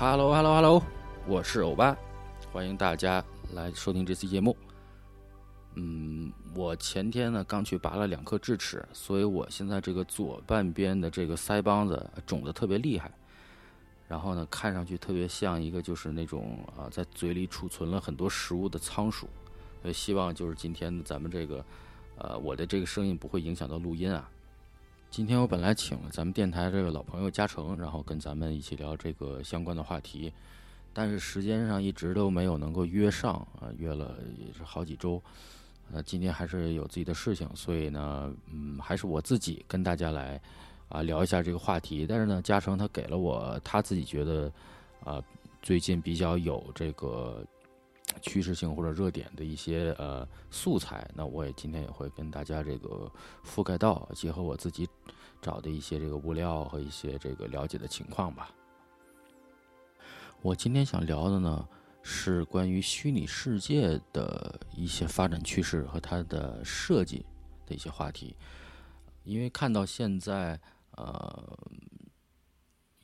[0.00, 0.80] Hello，Hello，Hello，
[1.26, 1.98] 我是欧巴，
[2.52, 4.56] 欢迎大家来收听这期节目。
[5.74, 13.10] 嗯，我前天呢刚去拔了两颗智齿，所以我现在这个左半边的这个腮帮子肿得特别厉害，
[14.06, 19.28] 然后呢看上去特别像一个就是那种啊在嘴里储存了很多食物的仓鼠。
[19.82, 21.64] 所以希望就是今天咱们这个
[22.18, 24.30] 呃我的这个声音不会影响到录音啊。
[25.10, 30.32] 今天我本来请了咱们电台这个老朋友嘉诚，然后跟咱们一起聊这个相关的话题，
[30.92, 35.20] 但是时间上一直都没有能够约上啊，约了也是好几周。
[35.90, 40.40] 呃，今天还是有自己的事情，所以呢，嗯，还是我自己跟大家来
[40.88, 42.06] 啊聊一下这个话题。
[42.06, 44.52] 但是呢，嘉诚他给了我他自己觉得
[45.02, 45.20] 啊
[45.62, 47.42] 最近比较有这个
[48.22, 53.10] 趋势性或者热点的一些呃素材，那我也今天也会跟大家这个
[53.44, 54.88] 覆盖到，结合我自己
[55.40, 58.50] 找的一些这个物料和一些这个了解的情况吧。
[60.42, 61.68] 我今天想聊的呢。
[62.10, 67.26] 是关于虚拟世界的一些发展趋势和它的设计
[67.66, 68.34] 的一些话题，
[69.24, 70.58] 因为看到现在
[70.92, 71.58] 呃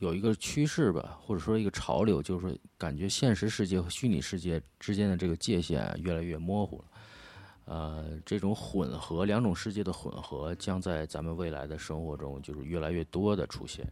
[0.04, 6.84] 有一个趋势吧，或者说一个潮流，就是说感觉现实世界和虚拟世界之间的这个界限越来越模糊了。
[7.64, 13.90] 呃，这种混合两种世界的混合，将在咱们未来的生活中就是越来越多的出现。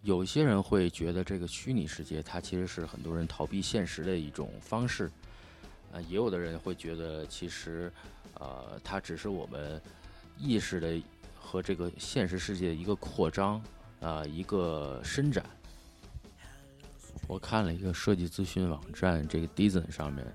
[0.00, 5.10] 有些人会觉得这个虚拟世界，它其实是很多人逃避现实的一种方式，
[5.92, 7.92] 呃，也有的人会觉得，其实，
[8.40, 9.78] 呃，它只是我们
[10.38, 10.98] 意识的
[11.52, 13.62] 和这个现实世界一个扩张，
[14.00, 15.44] 啊，一个伸展。
[17.28, 20.26] 我看了一个设计咨询网站，这个 Design 上面。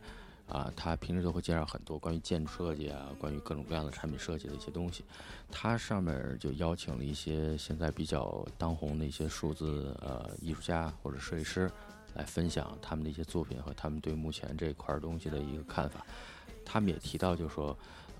[0.47, 5.03] 啊，他平时都会介绍很多关于建筑设计啊，关于各种各样的产品设计的一些东西。
[5.51, 11.69] 他上面就邀请了一些现在比较当红的一些数字呃艺术家或者设计师
[12.13, 16.05] 来分享他们的一些作品和他们对目前这块东西的一个看法。
[16.63, 17.77] 他们也提到，就是说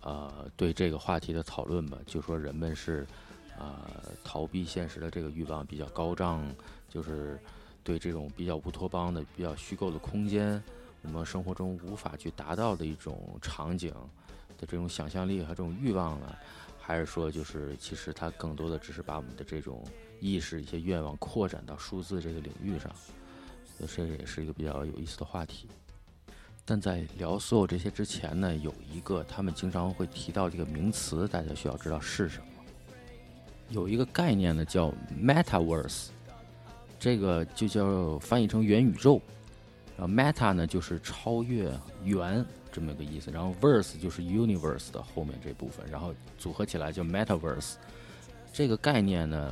[0.08, 3.06] 呃对这个话题的讨论吧，就说人们是
[3.60, 3.78] 呃
[4.24, 6.48] 逃避现实的这个欲望比较高涨，
[6.88, 7.38] 就是
[7.84, 10.64] 对这种比较乌托邦的、比较虚构的空间。
[11.02, 13.94] 我们生活中无法去达到的一种场景
[14.58, 16.34] 的这种想象力和这种欲望呢，
[16.80, 19.84] 还是说就是其实它更多的只是把我们的这种
[20.22, 22.90] 意识、一些愿望扩展到数字这个领域上，
[23.88, 25.68] 所以这也是一个比较有意思的话题。
[26.70, 32.46] 但在聊所有这些之前呢，有一个他们经常会提到这个名词，大家需要知道是什么。
[33.70, 36.08] 有一个概念呢叫 Metaverse，
[37.00, 39.22] 这个就叫翻译成元宇宙。
[39.98, 41.72] 然后 meta 呢就是超越
[42.04, 47.76] 元这么个意思，然后 verse 就是 universe 的后面这部分，然后组合起来叫 metaverse。
[48.54, 49.52] 这个概念呢，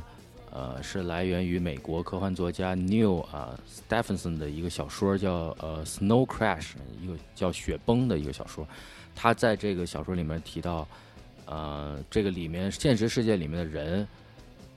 [0.50, 8.66] 呃，是来源于美国科幻作家 New 啊 Stephenson 的一个小说，叫呃 Snow Crash，一个叫雪崩的一个小说。
[9.14, 10.86] 他在这个小说里面提到，
[11.44, 14.06] 呃，这个里面现实世界里面的人，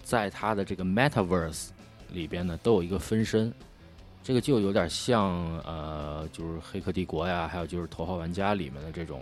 [0.04, 1.70] 在他的这个 metaverse
[2.12, 3.54] 里边呢，都有一个分身。
[4.22, 9.22] 这个就有点像呃，就是《黑客帝国》呀，还有就是《头号玩家》里面的这种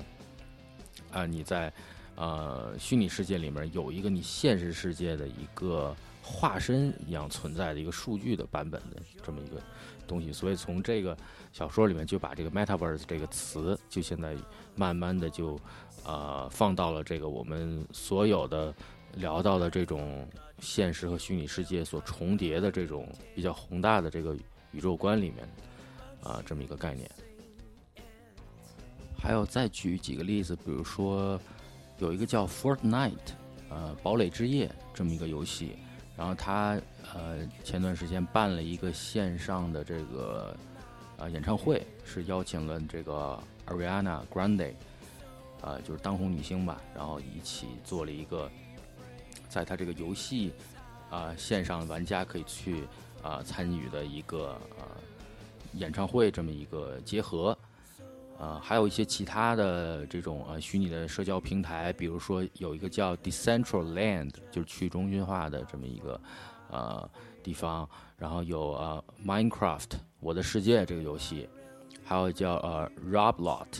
[1.12, 1.72] 啊，你在
[2.16, 5.96] 呃虚拟世界里面有一个你现实世界的一个
[6.28, 9.62] 化身一样存在的一个数据的版本的这么一个
[10.06, 11.18] 东西，所以从这个
[11.54, 14.36] 小说里面就把这个 “metaverse” 这个词，就现在
[14.76, 15.60] 慢慢的就
[16.04, 18.76] 呃放到了这个我们所有的
[19.16, 20.28] 聊到的这种
[20.60, 24.36] 现实和虚拟世界所重叠的这种比较宏大的这个。
[24.74, 25.50] 宇宙观里面，
[26.22, 27.10] 啊，这么一个概念。
[29.18, 31.40] 还有再举几个例子，比如说
[32.00, 33.12] 有一个叫《Fortnite》，
[33.70, 35.78] 呃，堡垒之夜这么一个游戏，
[36.18, 36.78] 然后他
[37.14, 40.58] 呃前段时间办了一个线上的这个
[41.18, 44.74] 啊演唱会，是邀请了这个 Ariana Grande，
[45.62, 48.52] 啊，就是当红女星吧，然后一起做了一个，
[49.48, 50.52] 在他这个游戏
[51.10, 52.84] 啊线上玩家可以去。
[53.24, 54.86] 啊，参与的一个呃
[55.74, 57.58] 演唱会这么一个结合，
[58.40, 66.22] 啊，还有一些其他的这种呃虚拟的社交平台，比如说有一个叫 Decentraland，就是去中心化的这么一个
[66.70, 67.10] 呃
[67.42, 71.50] 地方，然后有呃 Minecraft 我的世界这个游戏，
[72.04, 73.80] 还有叫呃 Roblot，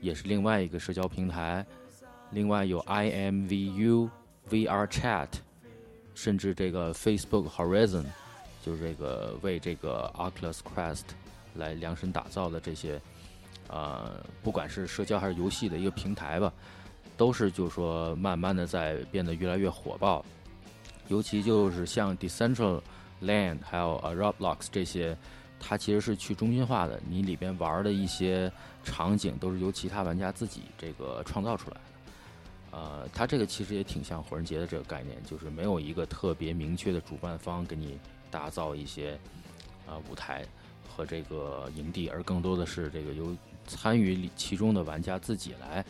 [0.00, 1.64] 也是另外一个社交平台，
[2.32, 4.10] 另外有 IMVU
[4.50, 5.28] VR Chat，
[6.14, 8.04] 甚至这个 Facebook Horizon。
[8.64, 11.02] 就是这个为这个 Oculus Quest
[11.56, 12.98] 来量身打造的这些，
[13.68, 16.52] 呃，不管是社交还是游戏的一个平台吧，
[17.16, 20.24] 都是就是说慢慢的在变得越来越火爆。
[21.08, 25.16] 尤其就是像 Decentraland 还有呃 Roblox 这些，
[25.60, 28.50] 它其实是去中心化的，你里边玩的一些
[28.82, 31.80] 场景都是由其他玩家自己这个创造出来的。
[32.70, 37.98] 呃，它这个其实也挺像火人节的这个概念，就是没有一个特别明确的主办方给你
[38.30, 39.18] 打造一些
[39.86, 40.44] 啊舞台
[40.88, 45.84] 和这个营地，而更多的是这个由参与其中的玩家自己来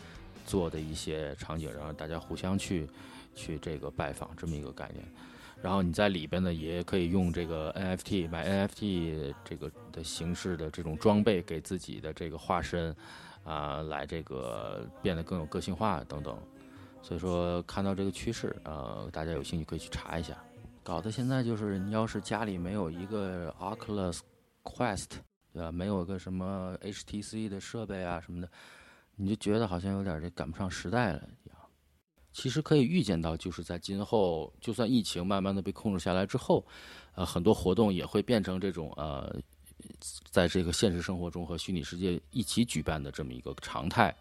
[0.45, 2.87] 做的一些场景，然后大家互相去
[3.35, 5.05] 去这个拜访这么一个概念。
[5.61, 12.95] 然后你在里边呢，也可以用这个 NFT 买 NFT 这个的形式的这种装备，给自己的这个化身
[13.43, 16.37] 啊，来这个变得更有个性化等等。
[17.01, 20.37] 所以说，看到这个趋势，呃，大家有兴趣可以去查一下。
[20.83, 24.19] 搞得现在就是，你要是家里没有一个 Oculus
[24.63, 25.07] Quest，
[25.55, 25.71] 对吧？
[25.71, 28.49] 没有个什么 HTC 的设备啊什么的，
[29.15, 31.57] 你就觉得好像有点这赶不上时代了一样。
[32.33, 36.65] 其实可以预见到，就是在今后，就算疫情慢慢的被控制下来之后，
[37.13, 39.33] 呃，很多活动也会变成这种呃，
[40.29, 44.13] 在这个现实生活中和虚拟世界一起举办的这么一个常态。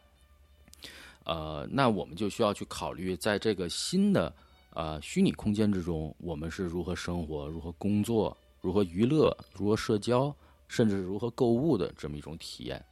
[1.25, 4.33] 呃，那我们就需要去考虑，在这个新的
[4.71, 10.33] 呃虚拟空间之中，我们是如何生活、如何工作、如何娱乐、如何社交，
[10.69, 12.85] 甚至是如何购物的这么一种体验。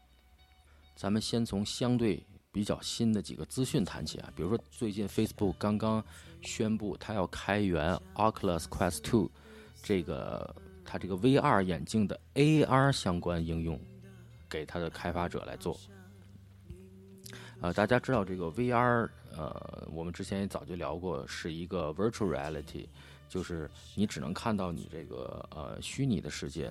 [0.94, 6.04] 咱们先从相对比较新的几个资讯谈起啊，比如说最近 Facebook 刚刚
[6.42, 9.28] 宣布，它要开源 Oculus Quest 2
[9.82, 10.54] 这个
[10.84, 13.80] 它这个 VR 眼镜的 AR 相关应用，
[14.48, 15.78] 给它的开发者来做。
[17.60, 22.86] 呃，大家知道这个 VR，呃，我们之前也早就聊过，是一个 virtual reality，
[23.28, 26.70] 就是你只能看到你这个呃虚拟的世界，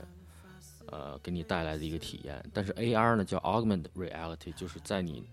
[0.87, 2.43] 呃，给你带来的一个体验。
[2.53, 5.23] 但是 AR 呢，叫 augmented reality，就是在你，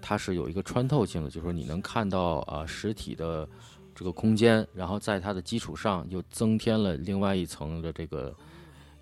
[0.00, 3.48] 它是有一个穿透性的，就是说你能看到呃实体的
[3.94, 8.34] 这个空间，然后在它的基础上又增添了另外一层的这个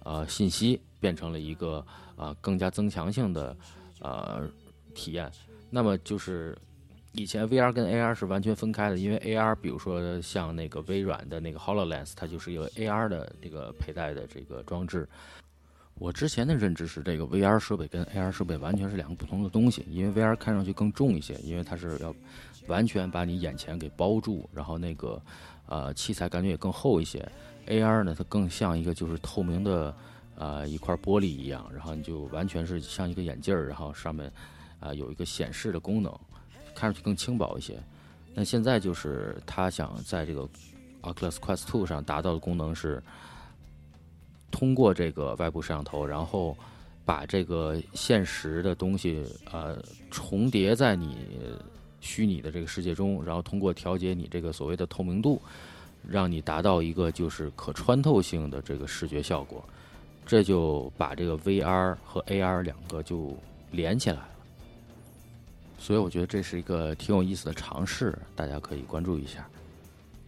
[0.05, 1.85] 呃信息，变成了一个
[2.17, 3.57] 啊更加增强性的
[4.01, 4.49] 呃
[4.95, 5.31] 体验。
[5.71, 6.57] 那么就是
[7.13, 15.09] 以前 VR 跟 AR 是完全分开的，因为 AR 比如说像那个微软的那个 Hololens，它就是一个 AR 的这个佩戴的这个装置。
[15.94, 22.15] 我之前的认知是，这个 VR 设备跟 AR 设备完全是两个不同的东西，因为 VR 看上去更重一些，因为它是要
[22.67, 25.23] 完全把你眼前给包住，然后那个
[25.67, 27.27] 呃器材感觉也更厚一些。
[27.67, 29.94] AR 呢，它更像一个就是透明的
[30.37, 34.33] 呃一块玻璃一样，然后你就完全是像一个眼镜儿，然后上面。
[34.85, 36.12] 啊，有一个显示的功能，
[36.75, 37.81] 看上去更轻薄一些。
[38.35, 40.43] 那现在就是他想在这个
[41.03, 43.00] Oculus Quest 2上达到的功能是，
[44.52, 46.56] 通过这个外部摄像头，然后
[47.04, 49.82] 把这个现实的东西呃
[50.12, 51.16] 重叠在你
[52.00, 55.42] 虚拟的这个世界中，然后通过调节你这个所谓的透明度，
[56.09, 59.64] 让你达到一个就是可穿透性的这个视觉效果。
[60.25, 63.37] 这就把这个 VR 和 AR 两个就
[63.73, 64.28] 连起来了。
[65.78, 69.44] 所以我觉得这是一个挺有意思的尝试，大家可以关注一下。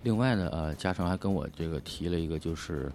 [0.02, 2.90] 另外呢，呃，嘉诚还跟我这个提了一个，就是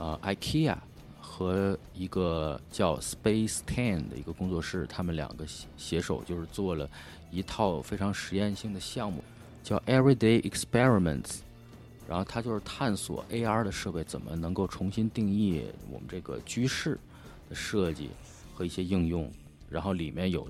[0.00, 0.74] 呃，IKEA
[1.20, 5.44] 和一个叫 Space Ten 的一个工作室，他们两个
[5.76, 6.88] 携手就是做了
[7.30, 9.22] 一套非常实验性的项目，
[9.62, 11.40] 叫 Everyday Experiments。
[12.08, 16.98] 然后它就是探索 AR 的设备怎么能够重新定义我们这个居室
[17.50, 18.08] 的设计
[18.54, 19.30] 和一些应用，
[19.68, 20.48] 然后里面有。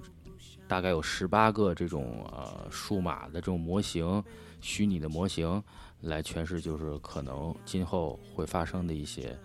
[0.69, 4.23] 大概有十八个这种呃数码的这种模型，
[4.61, 5.62] 虚拟的模型
[6.00, 9.38] 来诠释，就是可能今后会发生的一些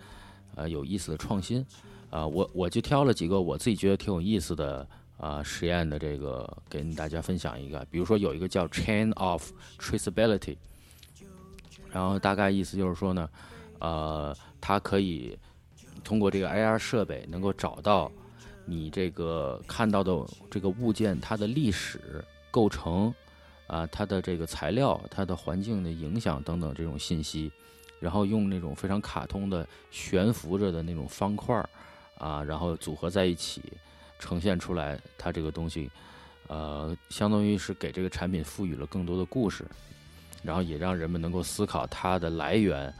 [0.54, 1.64] 呃有意思的创新。
[2.10, 7.84] 啊，我我就挑了几个我自己觉得挺有意思的啊实验的这个跟大家分享一个。
[7.90, 10.56] 比如说有一个叫 Chain of Traceability，
[11.90, 13.28] 然后大概意思就是说呢，
[13.80, 15.36] 呃，它可以
[16.04, 18.10] 通过这个 AR 设备能够找到。
[18.68, 20.12] 你这个看到的
[20.50, 23.14] 这个物件，它的历史构成，
[23.66, 27.50] 啊，它的这个材料，它的环境的影响等等这种信息，
[27.98, 31.68] 然后用那种非常卡通的悬浮着的那种方块儿，
[32.18, 33.62] 啊，然后组合在一起，
[34.18, 35.90] 呈现出来，它这个东西，
[36.46, 39.64] 呃，相当于是给这个产品赋予了更多的故事，
[40.42, 42.92] 然后也让人们能够思考它的来源。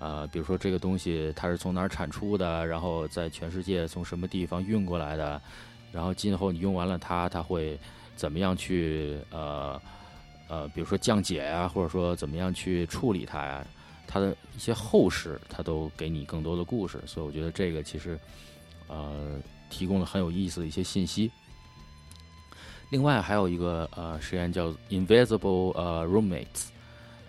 [0.00, 5.42] 呃，比如说这个东西它是从哪儿产出的，然后在全世界从什么地方运过来的，
[5.90, 7.76] 然后今后你用完了它，它会
[8.14, 9.80] 怎么样去呃
[10.48, 13.66] 呃，比如说降解呀，或者说怎么样去处理它呀，
[14.06, 18.18] 它的一些后事，它都给你更多的故事，所以我觉得这个其实
[18.86, 19.38] 呃
[19.70, 21.30] 提供了很有意思的一些信息。
[22.90, 26.68] 另外还有一个呃实验叫 Invisible 呃 Roommates。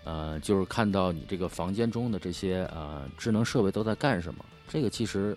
[0.02, 4.42] 呃，就是看到你这个房间中的这些呃智能设备都在干什么。
[4.66, 5.36] 这个其实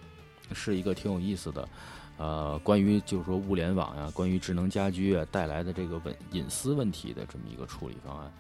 [0.54, 1.68] 是一个挺有意思的，
[2.18, 8.32] 呃，关于就是说物联网呀，关于智能家居啊带来的这个问隐私问题的这么一个处理方案。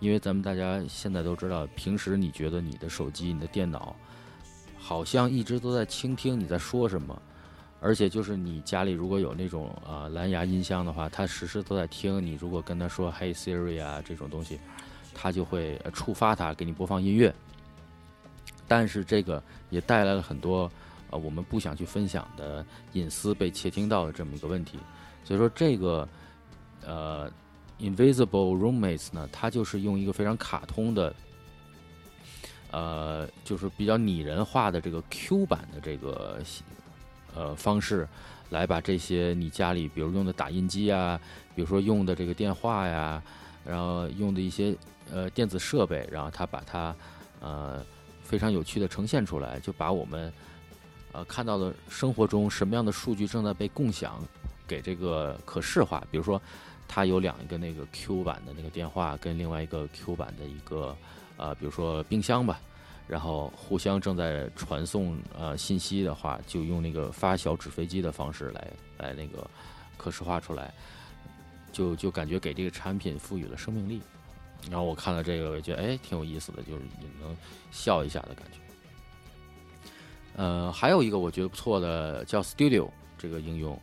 [0.00, 3.94] 因为咱们大家现在都知道，平时你觉得你的手机、你的电脑
[4.78, 7.20] 好像一直都在倾听你在说什么，
[7.82, 12.32] 而且就是你家里如果有那种啊蓝牙音箱的话，它时时都在听你。
[12.40, 14.58] 如果跟他说 “Hey Siri” 啊这种东西，
[15.14, 17.34] 它就会触发它给你播放音乐。
[18.66, 20.70] 但是这个也带来了很多
[21.10, 24.78] 呃我们不想去分享的隐私被窃听到的这么一个问题。
[25.24, 26.08] 所以说这个
[26.86, 27.30] 呃。
[27.82, 31.14] Invisible Roommates 呢，它就是用一个非常卡通的，
[32.70, 36.42] 呃，就是比较拟人化的这个 Q 版的这个
[37.34, 38.06] 呃方式，
[38.50, 41.18] 来把这些你家里比如用的打印机啊，
[41.54, 43.22] 比如说用的这个电话呀，
[43.64, 44.76] 然后用的一些
[45.10, 46.94] 呃电子设备，然后它把它
[47.40, 47.82] 呃
[48.22, 50.30] 非常有趣的呈现出来，就把我们
[51.12, 54.20] 呃看到的生活中什么样的数据正在被共享，
[54.66, 56.40] 给这个可视化，比如说。
[56.92, 60.96] 它有两个那个 Q 版的那个电话，跟另外一个 Q 版的一个，
[61.36, 62.60] 呃，比如说冰箱吧，
[63.06, 68.66] 然后互相正在传送呃信息的话，就用那个发小纸飞机的方式来
[68.98, 69.48] 来那个
[69.96, 70.74] 可视化出来，
[71.70, 74.02] 就就感觉给这个产品赋予了生命力。
[74.68, 77.36] 然后我看了这个，我觉得哎挺有意思的，就是也能
[77.70, 78.58] 笑一下的感觉。
[80.36, 83.78] 呃，还有一个我觉得不错的叫 Studio 这个应用。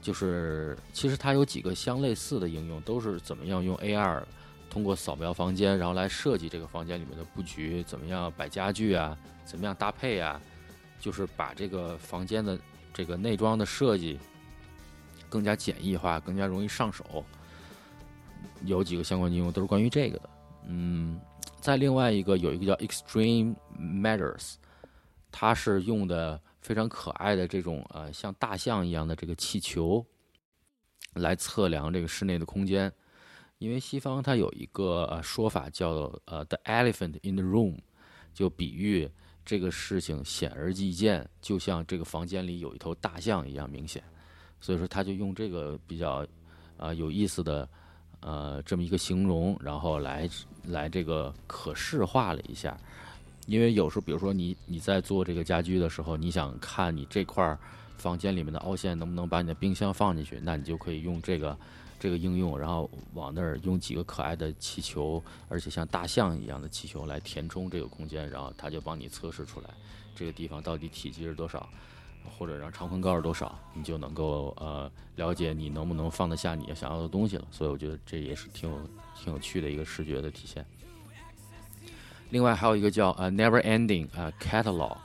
[0.00, 4.20] 就是，其实它有几个相类似的应用，都是怎么样用 AR
[4.68, 10.40] 通过扫描房间，然后来设计这个房间里面的布局，怎么样摆家具啊，怎么样搭配啊，
[10.98, 12.58] 就是把这个房间的
[12.92, 14.18] 这个内装的设计
[15.28, 17.24] 更加简易化，更加容易上手。
[18.64, 20.30] 有几个相关应用都是关于这个的。
[20.66, 21.20] 嗯，
[21.60, 24.54] 在另外一个有一个叫 Extreme Matters，
[25.32, 26.40] 它是用的。
[26.62, 30.06] 非常可爱的这种呃，像大象一样的这个气球，
[31.14, 32.92] 来测量这个室内的空间。
[33.58, 35.88] 因为西方它有一个说法叫
[36.24, 37.76] 呃 “the elephant in the room”，
[38.32, 39.10] 就比喻
[39.44, 44.00] 这个事情显而易见，就像这个房间里有一头大象一样明显。
[44.60, 46.24] 所以说，他就用这个比较
[46.76, 47.68] 啊有意思的
[48.20, 50.30] 呃这么一个形容，然后来
[50.62, 52.78] 来这个可视化了一下。
[53.52, 57.54] 因为有时候，比如说你你在做这个家居的时候，你想看你这块
[57.98, 61.54] 房间里面的凹陷能不能把你的冰箱放进去，那你就可以用这个
[62.00, 69.68] 这个应用，然后往那儿用几个可爱的气球，而且像大象一样的气球来填充这个空间，然后它就帮你测试出来
[70.16, 71.68] 这个地方到底体积是多少，
[72.24, 77.46] 或者让长宽高是多少，你就能够呃了解你能不能放得下你想要的东西了。
[77.50, 78.78] 所以我觉得这也是挺有
[79.14, 80.64] 挺有趣的一个视觉的体现。
[82.32, 84.96] 另外还有一个叫呃 Never Ending 啊 Catalog，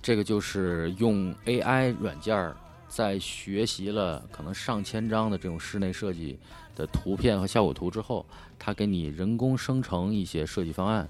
[0.00, 2.56] 这个就是用 AI 软件儿
[2.88, 6.38] 在学习了可能上千张的这种室内设计
[6.74, 8.24] 的图片和效果图之后，
[8.58, 11.06] 它给你人工生成一些设计方案。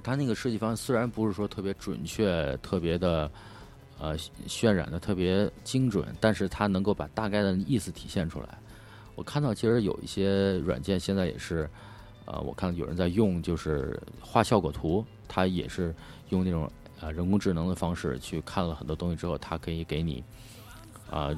[0.00, 3.28] 它那个设计方案虽然不是说特别准确、特别的
[3.98, 8.48] 呃渲染的特别精准，但是它能够把大概的意思体现出来。
[9.16, 11.68] 我看到其实有一些软件现在也是。
[12.26, 15.94] 呃，我看有人在用，就是画效果图，它也是
[16.28, 20.22] 用那种呃人工智能的方式去看了很多东西之后，它可以给你
[21.10, 21.30] 啊，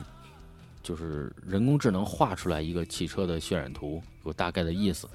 [0.82, 5.08] 就是人工智能画出来一个汽车的渲染图，有大概的意思。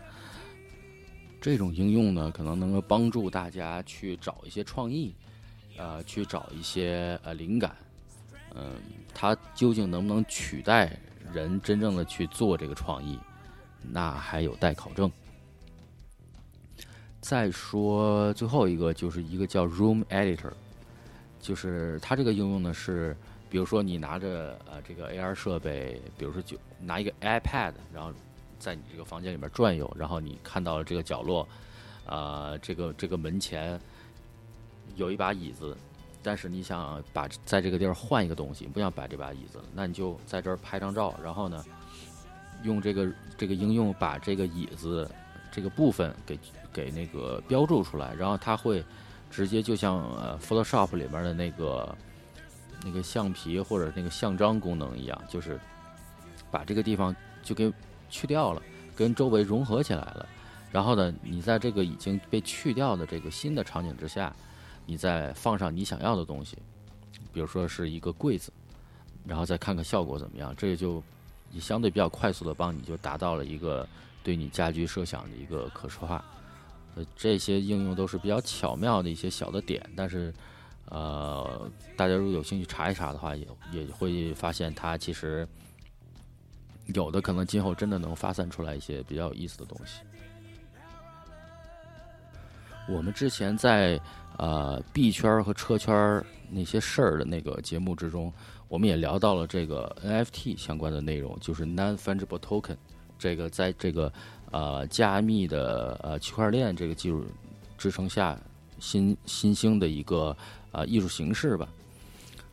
[1.42, 5.14] 这种应用呢，可能能够帮助大家去找一些创意，
[5.76, 7.76] 呃，去找一些呃灵感。
[8.56, 8.76] 嗯，
[9.14, 10.96] 它究竟能不能取代
[11.34, 13.20] 人真正的去做这个创意，
[13.82, 15.12] 那还有待考证。
[17.24, 20.52] 再说最后一个，就是一个叫 Room Editor，
[21.40, 23.16] 就是它这个应用呢是，
[23.50, 28.12] 比如说你拿着呃这个 AR 设备，比如说就拿一个 iPad，然后
[28.60, 31.48] 在你这个房间里面转悠，然后你看到了这个角落，
[32.08, 33.80] 呃这个这个门前
[34.98, 35.78] 有一把椅子，
[36.22, 41.64] 但是你想把在这个地儿换一个东西，不想摆这把椅子，那你就在这儿拍张照，然后呢
[42.64, 45.10] 用这个这个应用把这个椅子
[45.50, 46.38] 这个部分给。
[46.74, 48.84] 给那个标注出来，然后它会
[49.30, 51.96] 直接就像呃 Photoshop 里面的那个
[52.84, 55.60] 那个橡皮或者那个像章功能一样，就是
[56.52, 57.72] 把这个地方就给
[58.10, 58.62] 去掉了，
[58.96, 60.28] 跟周围融合起来了。
[60.72, 64.36] 然后呢，你在这个已经被去掉的这个新的场景之下，
[64.86, 66.58] 你再放上你想要的东西，
[67.32, 68.52] 比如说是一个柜子，
[69.26, 70.54] 然后再看看效果怎么样。
[70.58, 71.02] 这也就
[71.52, 73.88] 也相对比较快速的帮你就达到了一个
[74.24, 76.26] 对你家居设想的一个可视化。
[77.16, 80.32] 这些应用都是比较巧妙的一些小的点，但是，
[80.86, 85.48] 呃，大家如果有兴趣查一查的话，也也会发现它其实
[86.94, 90.02] 有的可能今后真的能发散出来一些比较有意思的东西。
[92.88, 94.00] 我们之前在
[94.38, 98.32] 呃币圈和车圈那些事儿的那个节目之中，
[98.68, 102.78] 我们也聊到了这个 NFT 相关的内容，就是 Non-Fungible Token，
[103.18, 104.14] 这个在这个。
[104.54, 107.26] 呃，加密的呃区块链这个技术
[107.76, 108.40] 支撑下，
[108.80, 110.38] 新新兴的一个
[110.72, 111.68] 呃艺术形式吧。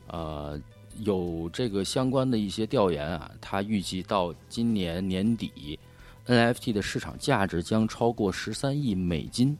[0.06, 0.58] 呃，
[1.00, 5.78] 有这个相关的一些调研啊，它预计到今年年底
[6.26, 9.56] ，NFT 的市场价值将超过十三亿美金。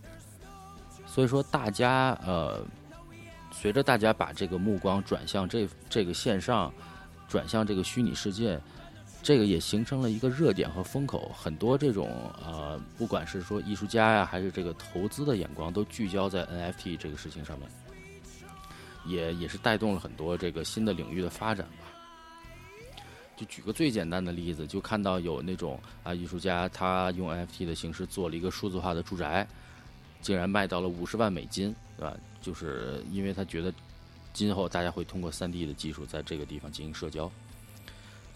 [1.07, 2.65] 所以说，大家呃，
[3.53, 6.73] 随着大家把这个目光转向这这个线上，
[7.29, 8.59] 转向这个虚拟世界。
[9.23, 12.09] 这个也形成了一个热点和风口，很多这种
[12.43, 17.69] 呃，不管是说艺术家呀，还是这个投资的眼光，都聚焦在 NFT 这个事情上面，
[19.05, 21.87] 也也是带动了很多这个新的领域的发展吧。
[23.37, 29.47] 就举个最简单的例子，就看到有那种啊，艺术家他用 NFT 的形式做了一个数字化的住宅，
[30.23, 32.17] 竟然卖到了五十万美金，对吧？
[32.41, 33.73] 就是因为他觉得
[34.33, 37.31] 今后大家会通过 3D 的技术在这个地方进行社交。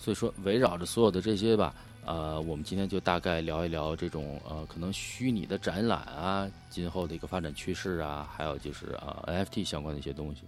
[0.04, 10.42] 所以说，围绕着所有的这些吧，呃，我们今天就大概聊一聊这种呃，可能虚拟的展览啊，今后的一个发展趋势啊，还有就是啊，NFT 相关的一些东西。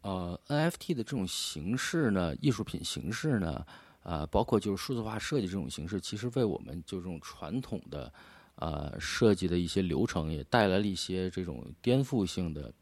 [0.00, 3.66] 呃，NFT 的这种形式呢，艺术品形式呢，
[4.02, 8.10] 啊，包括就是数字化设计这种形式，其实为我们就这种传统的
[8.54, 12.72] 呃设计的一些流程也带来了一些这种颠覆性的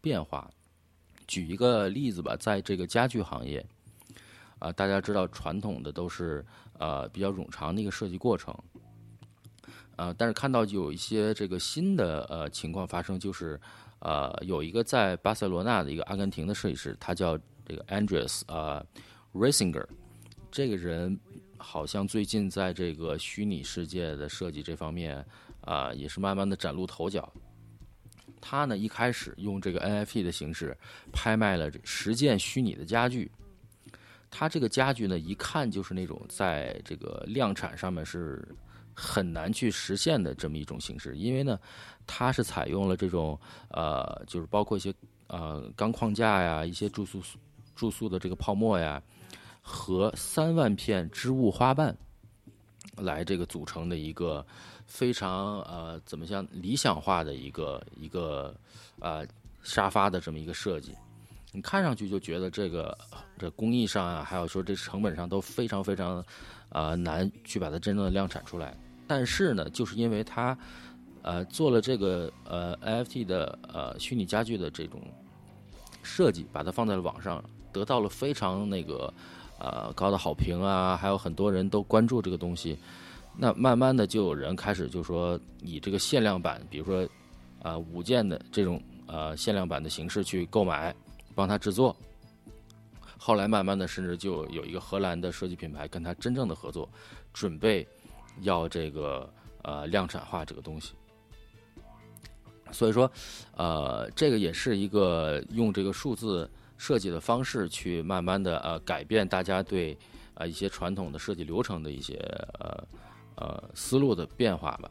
[0.00, 0.50] 变化。
[1.30, 3.64] 举一个例子吧，在这个家具行业，
[4.58, 6.44] 啊，大家知道传统的都是
[6.76, 8.52] 呃比较冗长的一个设计过程，
[9.94, 13.60] 呃，但是看到有一些这个新的呃情况发生，就是
[14.00, 18.84] 呃有一个在巴塞罗那的一个阿根廷的设计师，他叫这个 Andres 啊
[19.32, 19.86] Risinger，
[20.50, 21.16] 这个人
[21.58, 25.24] 好像最近在这个虚拟世界的设计这方面
[25.60, 27.32] 啊也是慢慢的崭露头角。
[28.40, 30.76] 他呢一开始用这个 NFT 的形式
[31.12, 33.30] 拍卖了十件虚拟的家具，
[34.30, 38.48] 他这个家具呢一看就是那种在这个量产上面是
[38.94, 41.58] 很难去实现的这么一种形式，因为呢
[42.06, 44.92] 它是采用了这种呃就是包括一些
[45.26, 47.22] 呃钢框架呀、一些注塑
[47.76, 49.02] 注塑的这个泡沫呀
[49.60, 51.96] 和三万片织物花瓣
[52.96, 54.46] 来这个组成的一个。
[54.90, 58.52] 非常呃，怎么像理想化的一个一个
[58.98, 59.24] 呃
[59.62, 60.92] 沙发的这么一个设计，
[61.52, 62.98] 你看上去就觉得这个
[63.38, 66.22] 这工艺上啊，还有说这成本上都非常非常
[66.70, 68.76] 呃难去把它真正的量产出来。
[69.06, 70.58] 但是呢，就是因为它
[71.22, 75.00] 呃做了这个呃 NFT 的呃虚拟家具的这种
[76.02, 79.14] 设计，把它放在了网上，得到了非常那个
[79.60, 82.76] 呃高的好评啊，还有很多人都关注这个东西。
[83.42, 87.08] 那慢慢的就有人开始就说以这个限量版，比如说，
[87.62, 90.94] 啊五件的这种呃限量版的形式去购买，
[91.34, 91.96] 帮他制作。
[93.16, 96.86] 后来慢慢的，甚至就有一个荷兰的设计品牌跟他真正的合作，
[97.32, 97.88] 准备
[98.42, 100.92] 要这个呃量产化这个东西。
[102.70, 103.10] 所以说，
[103.56, 109.96] 呃，这个也是一个用这个数字设计的方式去慢慢的呃改变大家对
[110.34, 112.16] 啊一些传统的设计流程的一些
[112.58, 112.86] 呃。
[113.40, 114.90] 呃，思路的变化吧。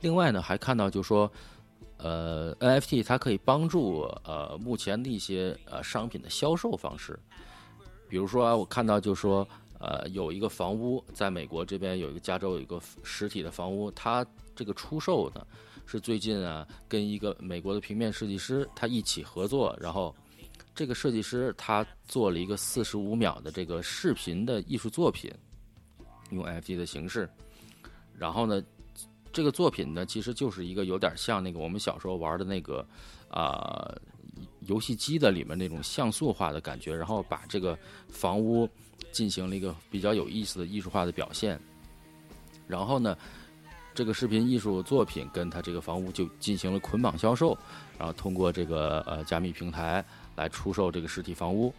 [0.00, 1.30] 另外呢，还看到就说，
[1.98, 7.18] 呃，NFT 它可以帮助呃目前的一些呃商品的销售方式。
[8.08, 9.46] 比如说，啊我看到就说，
[9.78, 15.46] 呃，有一个房屋在美国这边有一个加州有一个实体的房屋，它这个出售呢
[15.86, 20.14] 是最近啊跟一个美国的平面设计师他一起合作，然后
[20.74, 25.30] 这个设计师他做了一个四十五秒的这个视频的艺术作品。
[26.30, 27.28] 用 NFT 的形式，
[28.16, 28.62] 然后呢，
[29.32, 32.86] 这个作品呢，其实就是一个有点像那个我们小时候玩的那个
[33.28, 33.94] 啊
[34.60, 38.68] 游戏机的里面那种像素化的感觉，然后把这个房屋
[39.12, 41.60] 进行了一个比较有意思的艺术化的表现，
[42.66, 43.16] 然后呢，
[43.94, 47.56] 这个视频艺术作品跟它这个房屋就进行了捆绑销售，
[47.98, 50.04] 然后通过这个呃加密平台
[50.36, 51.74] 来出售这个实体房屋。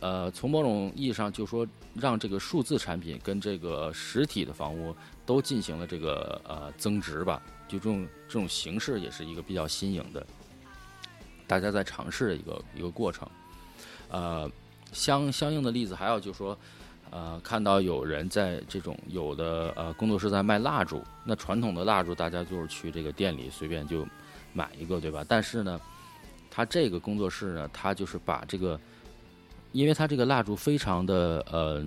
[0.00, 4.94] 呃，从某种意义上就说，让这个数字产品跟这个实体的房屋
[5.26, 10.24] 都进行了这个呃增值吧，就这种这种形式也是一个比较新颖的，
[11.46, 13.28] 大家在尝试的一个一个过程。
[14.10, 14.50] 呃，
[14.92, 16.56] 相相应的例子还有就是说，
[17.10, 24.06] 呃，看到有人在这种有的呃工作室在卖蜡烛，那传统的蜡烛大家就是去这个店里随便就
[24.52, 25.24] 买一个，对吧？
[25.28, 25.80] 但是呢，
[26.50, 28.80] 他这个工作室呢，他就是把这个，
[29.72, 31.84] 因为他这个蜡烛非常的呃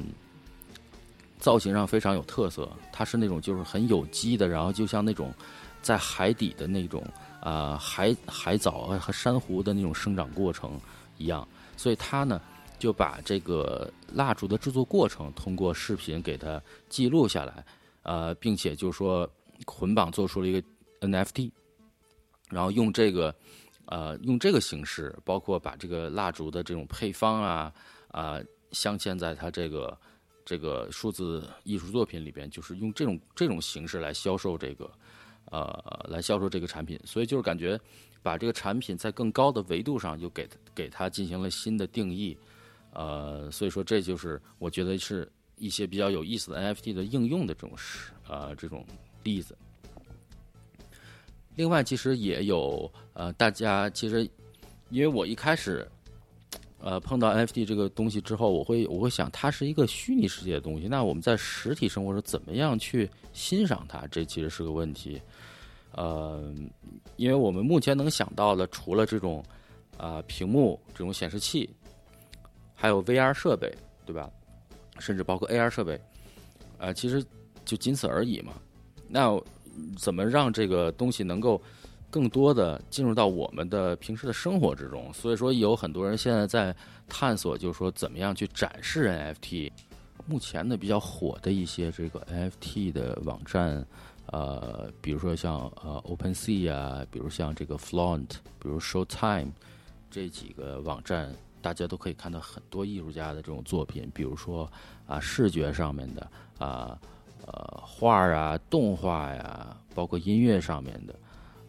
[1.40, 5.34] 造型上非常有特色，它是那种就是很有机的，然后就像那种
[5.82, 7.04] 在海底的那种
[7.40, 10.80] 啊海海藻和珊瑚的那种生长过程
[11.18, 12.40] 一样，所以它呢。
[12.82, 17.64] 就把这个蜡烛的制作过程通过视频给它记录下来，
[18.02, 19.30] 呃，并且就说
[19.66, 20.64] 捆绑做出了一个
[21.02, 21.52] NFT，
[22.50, 23.32] 然后用这个
[23.86, 27.74] 呃用这个形式，包括把这个蜡烛的这种配方啊
[28.10, 28.40] 啊
[28.72, 29.98] 镶嵌在它这个
[30.46, 34.92] 这个数字艺术作品里边，就是用这种这种形式来销售这个
[35.46, 37.80] 呃来销售这个产品，所以就是感觉
[38.22, 42.38] 把这个产品在更高的维度上又给给它进行了新的定义。
[42.94, 48.86] 呃，所以说这就是我觉得是一些比较有意思的 NFT 的应用的这种是呃这种
[49.24, 49.58] 例子。
[51.56, 54.30] 另外，其实也有呃，大家其实
[54.90, 55.88] 因为我一开始
[56.80, 64.06] 呃碰到 NFT 这个东西之后，我会我会想它是一个虚拟世界的东西，那我们在实体生活中怎么样去欣赏它？
[64.08, 65.22] 这其实是个问题。
[65.94, 66.54] 呃，
[67.18, 69.44] 因为我们目前能想到的，除了这种
[69.98, 71.70] 啊屏幕这种显示器。
[72.74, 73.72] 还有 VR 设备，
[74.08, 74.28] 对吧？
[74.98, 76.02] 甚至包括 AR 设备，
[76.80, 77.24] 啊，其实
[77.64, 78.54] 就仅此而已嘛。
[79.08, 79.40] 那
[79.98, 81.62] 怎么让这个东西能够
[82.10, 85.12] 更多的进入到我们的平时的生活之中？
[85.14, 86.76] 所以说，有很多人现在在
[87.08, 89.72] 探索，就是说怎么样去展示 NFT。
[90.26, 93.86] 目前呢，比较火的一些这个 NFT 的网站，
[94.28, 98.30] 呃，比如说像呃 OpenSea 啊，比如像这个 Flaunt，
[98.60, 99.52] 比如 Showtime
[100.10, 101.34] 这几个网站。
[101.64, 104.68] 大家都可以看到很多艺术家的这种作品，比如说
[105.06, 107.00] 啊，视觉上面的啊，
[107.46, 111.20] 呃，画啊，动画呀，包括音乐上面的，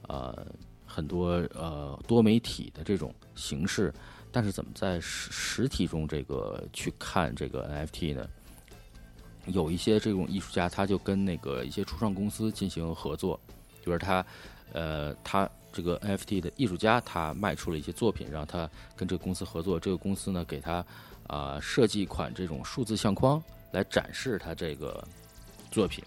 [0.08, 0.46] 呃，
[0.86, 3.92] 很多呃多媒体的这种形式。
[4.30, 8.26] 但是怎么在实实体中这个去看这个 NFT 呢？
[9.46, 13.38] 有一些这种艺术家，他就跟那个一些初创公司进行合作，
[13.84, 14.24] 就是他，
[14.72, 15.48] 呃，他。
[15.74, 19.80] 这个 NFT 的艺术家他卖出了一些作品，让他跟这个公司合作。
[19.80, 20.84] 这个公司呢，给他
[21.26, 25.02] 啊设计一款这种数字相框来展示他这个
[25.72, 26.04] 作品。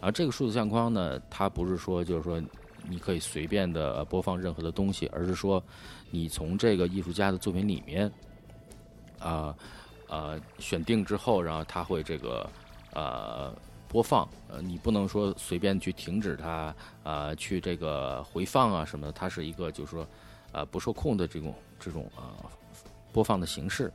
[0.00, 2.42] 而这个数字相框呢，它不是说就是说
[2.88, 5.62] 你可以随便的播放任何的东西，而是说
[6.10, 8.10] 你从这个艺术家的作品里面
[9.20, 9.54] 啊
[10.08, 12.50] 啊选定之后，然后他会这个
[12.92, 13.54] 呃。
[13.92, 20.08] 播放，呃，你不能说随便去停止它，啊，去这个回放啊什么的，它是一个就是说，
[20.50, 22.48] 啊，不受控的这种这种啊
[23.12, 23.92] 播放的形式。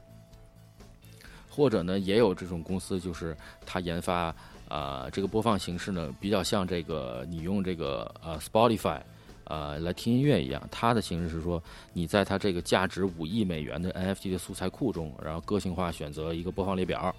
[1.49, 4.31] 或者呢，也有这种公司，就是它研发
[4.67, 9.01] 啊这个播放形式呢，比较像这个你用这个呃 Spotify
[9.43, 11.61] 啊来听音乐一样，它的形式是说，
[11.93, 17.15] 你在它这个价值五亿美元的 NFT 的素材库中，然后个性化选择一个播放列表。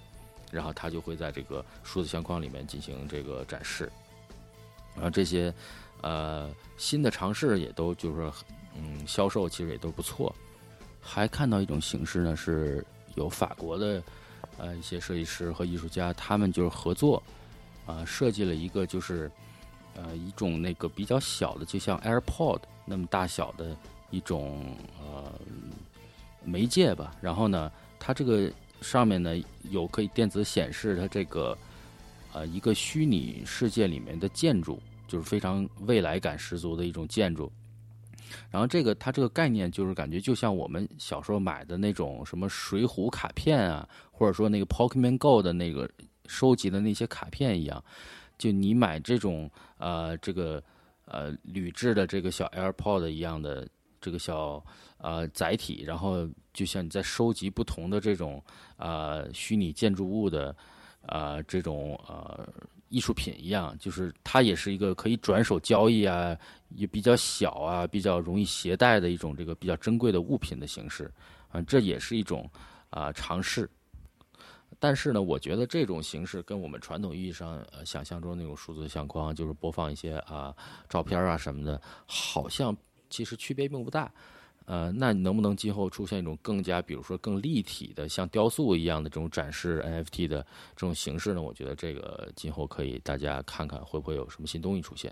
[0.51, 3.87] 然后它就会在这个数字相框里面进行这个展示，
[4.95, 5.53] 然后这些
[6.01, 8.33] 呃新的尝试也都就是说，
[8.75, 10.35] 嗯，销售其实也都不错。
[10.99, 12.83] 还看到一种形式呢，是
[13.13, 14.01] 有法国的
[14.57, 17.21] 呃一些设计师和艺术家，他们就是合作
[17.89, 19.31] 啊，设计了一个就是
[19.95, 23.75] 呃一种那个比较小的，就像 AirPod 那么大小的
[24.09, 25.31] 一种呃
[26.43, 27.15] 媒介吧。
[27.21, 28.51] 然后呢，它这个。
[28.81, 29.35] 上面呢
[29.71, 31.57] 有可以电子显示它这个，
[32.31, 37.51] 呃，一个虚拟世界里面的建筑，就是非常未来感十足的一种建筑。
[38.49, 45.89] 然后这个它这个概念就是感觉就像我们小时候买的那种什么水浒卡片啊，或者说那个 Pokemon Go 的那个
[46.29, 47.83] 收集的那些卡片一样。
[48.37, 50.63] 就你买这种呃这个
[51.05, 53.67] 呃铝制的这个小 AirPod 一样的
[53.99, 54.63] 这个小。
[55.01, 58.43] 呃，载体，然后就像你在收集不同的这种
[58.75, 60.53] 呃虚拟建筑物的
[61.03, 62.45] 呃这种呃
[62.89, 66.37] 艺术品一样，就是它也是一个可以转手交易啊，
[66.75, 71.09] 也比较小啊，比较容易携带的一种这个比较珍贵的物品的形式
[71.49, 72.45] 啊，这也是一种
[72.89, 73.69] 啊尝试。
[74.79, 80.55] 但是呢，我觉得这种形式跟我们传统意义上呃想象中那种数字相框，就是播放一些啊
[80.87, 82.75] 照片啊什么的，好像
[83.09, 84.11] 其实区别并不大。
[84.65, 91.41] 呃，那你能不能今后出现一种更加，比如说更立体的，像雕塑一样的这种展示 NFT 的这种形式呢？
[91.41, 95.11] 我觉得这个今后可以大家看看会不会有什么新东西出现。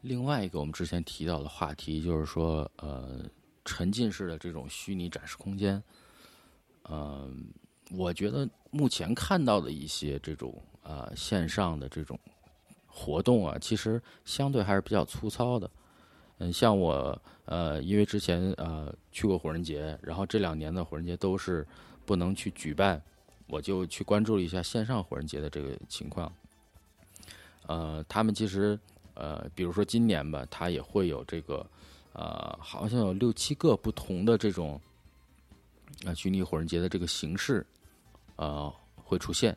[0.00, 3.24] 另外一个我们之前提到的话题就是说，呃，
[3.64, 5.80] 沉浸式的这种虚拟展示空间，
[6.90, 7.46] 嗯，
[7.90, 12.18] 我觉得目前看到的一些这种啊线上的这种
[12.86, 15.70] 活动啊，其实相对还是比较粗糙的。
[16.38, 21.66] 嗯，像我呃，因为之前呃去过火人节，然后这两年的火人节都是
[22.04, 23.02] 不能去举办，
[23.48, 26.32] 我就去关注了一下线上火人节的这个情况。
[27.66, 28.78] 呃，他们其实
[29.14, 31.66] 呃，比如说今年吧，它也会有这个
[32.12, 34.80] 呃，好像有六七个不同的这种
[36.06, 37.66] 啊虚拟火人节的这个形式
[38.38, 39.54] 呃会出现。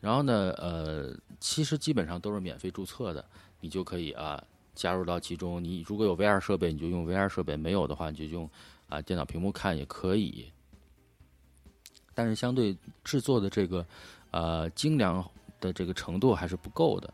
[0.00, 3.24] 然后呢，呃，其实基本上都是免费注册的，
[3.60, 4.42] 你就可以啊。
[4.74, 8.48] 加入到其中，你如果有 VR 设备，你就用 VR 设备；没有的话，你就用
[8.88, 10.50] 啊电脑屏幕看也可以。
[12.14, 12.74] 但是相对
[13.04, 13.86] 制作的这个
[14.30, 15.22] 呃精良
[15.60, 17.12] 的这个程度还是不够的，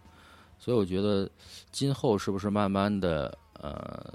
[0.57, 1.29] 所以我觉得
[1.73, 4.13] 今后是不是慢慢的呃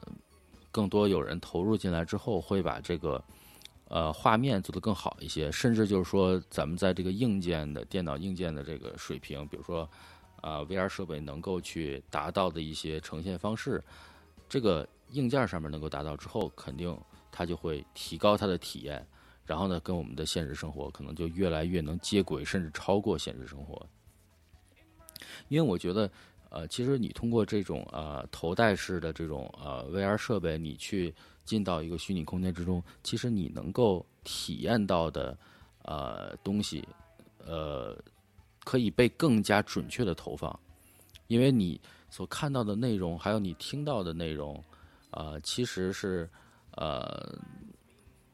[0.72, 3.22] 更多有人投入进来之后，会把这个
[3.94, 9.88] 呃画面做得更好一些，甚至就是说咱们在这个硬件的电脑硬件的这个水平，比如说。
[10.44, 13.82] 啊，VR 设备能够去达到的一些呈现方式，
[14.50, 17.00] 这个硬件上面能够达到之后，肯定
[17.32, 19.08] 它就会提高它的体验，
[19.46, 23.88] 然后呢，跟我们的现实生活可能就越来越能接轨，甚至超过现实生活。
[25.48, 26.12] 因为我觉得，
[26.54, 31.14] 呃，其实你通过这种呃头戴式的这种呃 VR 设备，你去
[31.44, 35.38] 进到一个虚拟空间之中，其实你能够体验到的
[35.82, 36.88] 呃东西，
[37.46, 37.98] 呃。
[38.66, 40.58] 可以被更加准确的投放，
[41.28, 41.78] 因为你
[42.10, 44.64] 所看到的内容，还有你听到的内容，
[45.12, 46.30] 呃，其实是
[46.72, 47.38] 呃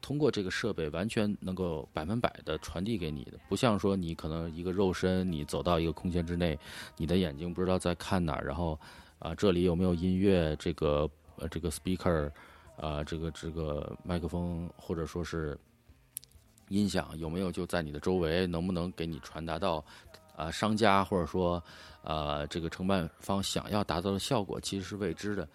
[0.00, 6.58] 通过这个设备完全能够百分百的传递给你的，不像说你可能一个肉身，你走到一个空间之内，
[6.96, 8.78] 你的眼睛不知道在看哪，然后
[9.18, 12.30] 啊这里有没有音乐，这个呃这个 speaker
[12.76, 15.58] 啊这个这个麦克风或者说是
[16.68, 19.84] 音响有没有就在你的周围，能不能给你传达到？
[20.36, 21.62] 啊，商家或者说，
[22.02, 25.46] 啊，这个承办方想要达到的效果其实是未知的。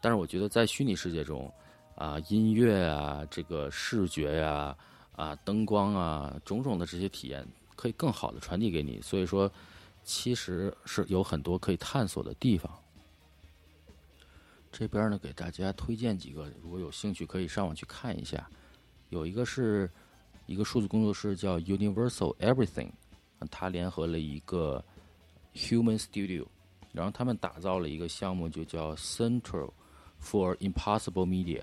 [0.00, 1.52] 但是我觉得在虚拟世界中，
[2.00, 4.74] 啊，音乐啊，这个视觉呀，
[5.14, 8.98] 啊，灯光啊，种种的这些体验可以更好的传递给你。
[9.02, 9.52] 所以说，
[10.02, 12.72] 其实是有很多可以探索的地方。
[14.72, 18.48] 这边呢，给大家推荐几个，如果有兴趣可以上网去看一下。
[19.10, 19.90] 有一个是
[20.46, 22.90] 一个数字工作室，叫 Universal Everything。
[23.50, 24.82] 他联合了一个
[25.54, 26.46] Human Studio，
[26.92, 29.70] 然后他们打造了一个项目，就叫 Central
[30.18, 31.62] for Impossible Media。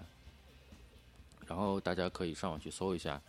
[1.48, 3.22] 然后大家可以上网去搜一下，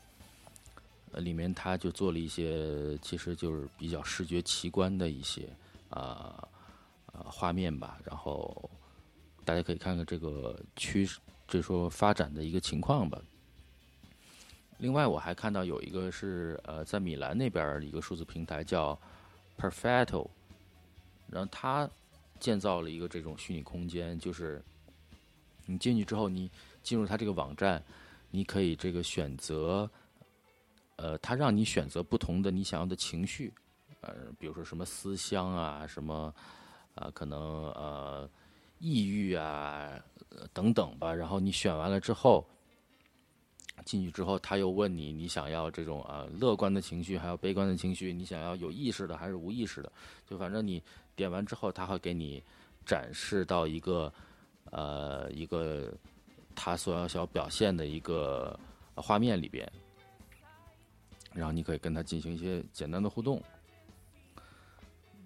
[1.12, 5.48] 呃，里面他就做了一些，其实就是比较视觉奇观的一些
[5.88, 6.46] 啊
[7.06, 7.98] 啊画面吧。
[8.04, 8.68] 然后
[9.44, 13.22] 大家可以看看这个趋势，就说发展的一个情况吧。
[14.78, 18.96] 另外，我还看到有一个是呃，在米兰那边一个数字平台叫
[19.56, 20.28] Perfecto，
[21.28, 21.88] 然后他
[22.38, 24.62] 建造了一个这种虚拟空间，就是
[25.66, 26.48] 你进去之后，你
[26.80, 27.82] 进入他这个网站，
[28.30, 29.90] 你可以这个选择，
[30.96, 33.52] 呃，他让你选择不同的你想要的情绪，
[34.00, 36.34] 呃，比如说什么思乡啊，什么
[36.94, 38.28] 啊，可能呃
[38.78, 39.98] 抑郁啊
[40.52, 42.46] 等等吧，然后你选完了之后。
[43.84, 48.12] 进去之后，他又问你：你想要这种啊乐观的情绪，还有悲观的情绪？
[48.12, 49.92] 你想要有意识的还是无意识的？
[50.28, 50.82] 就反正你
[51.14, 52.42] 点完之后，他会给你
[52.84, 54.12] 展示到一个
[54.72, 55.94] 呃一个
[56.60, 58.58] 他所要想表现的一个
[58.96, 59.70] 画面里边，
[61.32, 63.40] 然后你可以跟他进行一些简单的互动。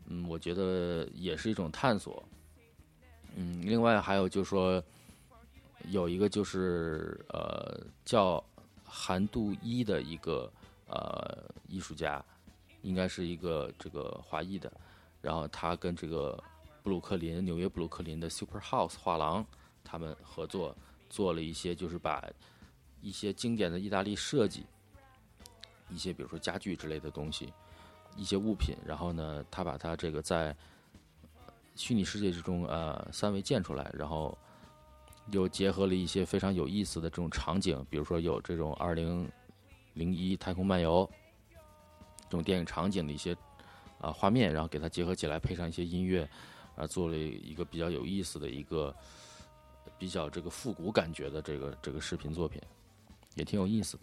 [0.05, 2.23] 嗯，我觉得也是一种探索。
[3.35, 4.83] 嗯，另外还有就是说。
[5.91, 8.41] 有一个就是呃叫
[8.85, 10.49] 韩度一的一个
[10.87, 12.25] 呃艺术家，
[12.83, 14.73] 应该是一个这个华裔的，
[15.21, 16.41] 然后他跟这个
[16.85, 19.45] 布鲁克林纽约布鲁克林的 Super House 画廊
[19.83, 20.73] 他们合作
[21.13, 22.27] 做了一些，就是把
[23.03, 24.65] 一些经典的意大利设计，
[25.91, 27.53] 一些比如说家具之类的东西，
[28.17, 30.57] 一些物品，然后呢，他把它这个在
[31.77, 34.37] 虚拟世界之中呃三维建出来，然后。
[35.31, 39.31] 又结合了一些非常有意思的这种场景，比如说有这种二零
[39.95, 41.09] 零一太空漫游
[42.25, 43.33] 这种电影场景的一些
[44.01, 46.29] 啊画面，然后给它结合起来，配上一些音乐，
[46.75, 48.93] 啊，做了一个比较有意思的一个
[50.03, 52.61] 比较这个复古感觉的这个这个视频作品，
[53.37, 54.03] 也挺有意思的，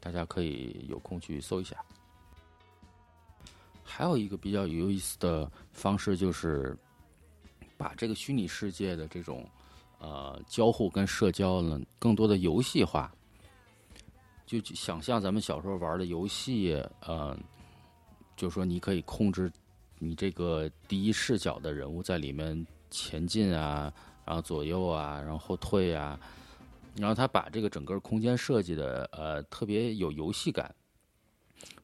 [0.00, 1.76] 大家可以有空去搜一下。
[3.84, 6.76] 还有一个比较有意思的方式，就是
[7.76, 9.48] 把这个虚拟世界的这种。
[10.00, 13.10] 呃，交互跟社交呢，更多的游戏化。
[14.44, 17.38] 就想象咱们小时候玩的游戏，呃，
[18.36, 19.50] 就说你可以控制
[19.98, 23.90] 你这个第一视角的人物在里面前进啊，
[24.24, 26.18] 然后左右啊，然后后退啊，
[26.96, 30.74] 然后他把这个整个空间设计的呃特别有游戏感。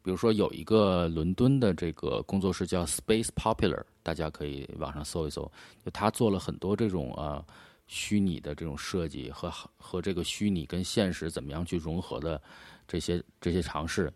[0.02, 5.50] 比如说有一个伦敦的这个工作室叫 Space Popular，大家可以网上搜一搜，
[5.84, 7.44] 就他做了很多这种呃。
[7.92, 12.40] 虚拟的这种设计和和这个虚拟跟现实怎么样去融合的
[12.86, 14.12] 这些这些尝试，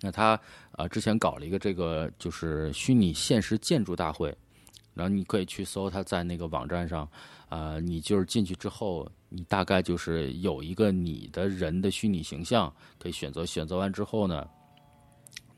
[0.00, 0.36] 那他
[0.72, 4.36] 啊之前搞了一个这个就是虚拟现实建筑大会，
[4.96, 7.08] 然后你可以去搜他在那个网站上
[7.48, 14.44] 啊，你就是进去之后，你大概就是有一个你的人的虚拟形象可以选择，选择完之后呢，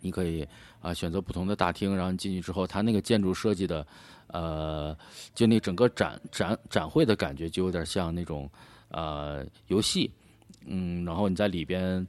[0.00, 0.46] 你可以
[0.80, 3.86] 啊选择不同的大厅，然后你进去之后，他那个建筑设计的。
[4.30, 4.94] 呃，
[5.34, 8.46] 就那整个展展展会的感觉，就有点像那种
[8.90, 10.12] 呃游戏，
[10.66, 12.06] 嗯，然后你在里边，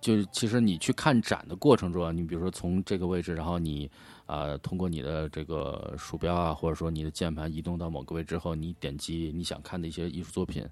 [0.00, 3.90] 就是其实你去看展的过程中，你比如说从这个位置，然后你
[4.32, 10.64] 啊通过你的这个鼠标啊，或者说你的键盘移动到某个位置之后，你点击你想看的一些艺术作品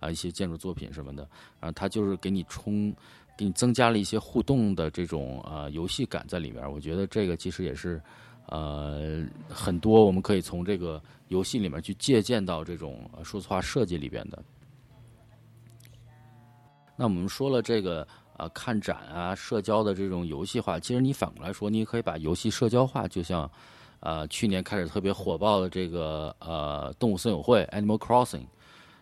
[0.00, 1.22] 啊，一些建筑作品什么的，
[1.60, 2.94] 然后它就是给你充，
[3.36, 6.70] 给你增加了一些互动的这种呃游戏感在里面。
[6.70, 8.02] 我觉得这个其实也是。
[8.48, 14.40] 呃，很多我们可以从这个游戏里面去借鉴到这种数字化设计里边的。
[16.96, 23.50] 那我们说了这个啊看展啊，社交的这种游戏化，其实你反过来说，你也可以把游戏社交化，就像
[24.00, 28.46] 呃去年开始特别火爆的这个呃动物森友会 Animal Crossing，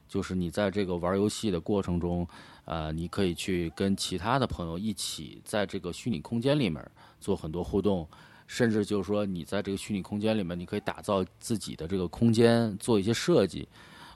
[0.08, 2.26] 就是你在这个玩游戏的过程中，
[2.64, 6.84] 呃，你可以去跟其他的朋友一起在这个虚拟空间里面
[7.20, 8.08] 做很多互动。
[8.46, 13.66] 甚至就是说，你在这个虚拟空间里面，你可以打造自己的这个空间，做一些设计。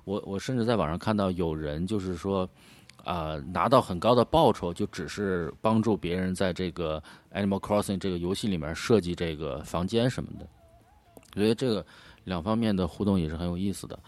[0.04, 2.46] 我我甚至在网上看到有人就是说，
[3.08, 10.46] 啊，拿到很高的报酬，就只是帮助别人在这个 Animal Crossing 这个游戏里面设计这个房间什么的。
[11.34, 11.84] 我觉得这个
[12.24, 13.98] 两方面的互动也是很有意思的。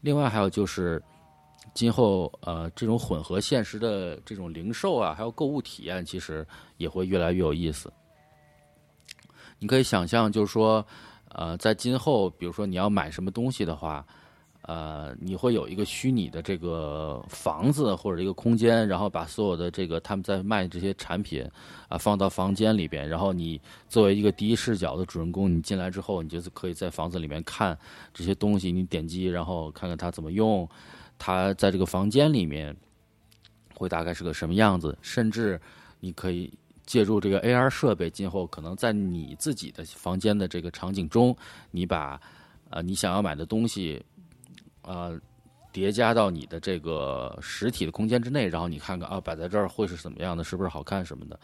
[0.00, 1.00] 另外还有就是，
[1.72, 6.44] 今后呃，这种混合现实的这种零售啊，还有购物体验，其实
[6.78, 7.92] 也会越来越有意思。
[9.60, 10.84] 你可以想象，就是说，
[11.28, 14.04] 呃，在今后，比如说你要买什么东西的话，
[14.68, 21.42] 呃，你会有一个虚拟的这个房子或者一个空间，然后把所有的这个他们在卖这些产品
[21.88, 27.76] 啊放到房间里边，然后你作为一个第一视角的主人公，你进来之后，你就是可以在房子里面看
[28.12, 30.68] 这些东西，你点击，然后看看它怎么用，
[31.18, 32.76] 它在这个房间里面
[33.74, 35.58] 会大概是个什么样子，甚至
[35.98, 36.52] 你可以。
[36.84, 41.36] 借助这个 AR 设备，今后可能在你自己的房间的这个场景中，
[41.70, 42.18] 你把
[42.70, 44.02] 呃你想要买的东西，
[44.88, 45.20] 呃
[45.70, 51.38] 叠加到你的这个实体的空间之内，然后你看看啊摆在这儿会是怎么样的，是不是好看什么的，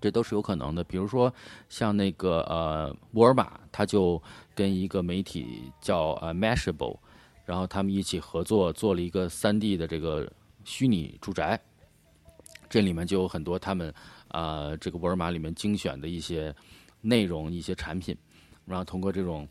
[0.00, 0.84] 这都是有可能的。
[0.84, 1.32] 比如说
[1.68, 4.22] 像那个呃沃尔玛，他就
[4.54, 6.96] 跟一个媒体叫呃 Mashable，
[7.44, 10.30] 然后他们一起合作做了一个三 D 的这个
[10.64, 11.60] 虚拟住宅，
[12.70, 13.92] 这里面就有很多他们。
[14.28, 16.54] 啊，这个沃尔玛里面精选的一些
[17.00, 18.14] 内容、一些产品，
[18.66, 19.48] 然后通过这种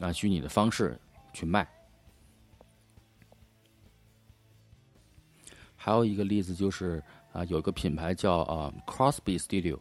[0.00, 0.96] 啊虚拟的方式
[1.32, 1.68] 去卖。
[5.82, 9.78] 还有一个例子就是啊，有一个品牌叫啊 Crosby Studio，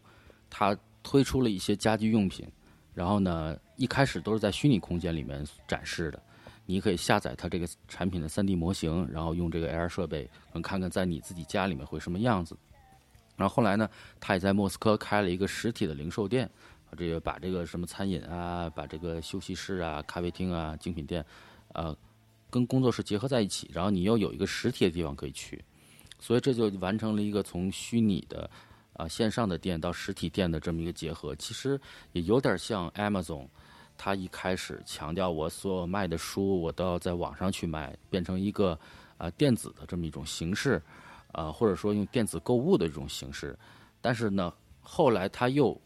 [0.50, 0.74] 它
[1.04, 2.48] 推出了一些家居用品，
[2.94, 6.24] 然后呢，一开始都是在虚拟空间里面展示的。
[6.66, 12.56] 你可以下载它这个产品的三 D 模型，然后用这个 AR 设备，能看看在你自己家里面会什么样子。
[13.36, 13.90] 然后后来呢，
[14.22, 16.50] 他也在莫斯科开了一个实体的零售店，
[16.96, 21.26] 这个把这个什么餐饮啊，把这个休息室啊、咖啡厅啊、精品店，
[21.74, 21.94] 呃，
[22.50, 25.64] 跟工作室结合在一起，然后你又有一个实体的地方可以去，
[26.20, 28.50] 所以这就完成了一个从虚拟的
[28.94, 31.36] 啊线上的店到实体店的这么一个结合。
[31.36, 31.80] 其实
[32.12, 33.48] 也有点像 Amazon，
[33.98, 38.80] 它一开始强调我所有卖的书我都要在网上去卖，变成一个
[39.18, 40.82] 啊电子的这么一种形式。
[41.32, 43.56] 啊，或者说用电子购物的这种形式，
[44.02, 44.52] 但是呢，
[44.82, 45.80] 后来他又